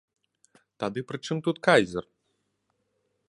[0.83, 2.05] Тады пры чым тут кайзер?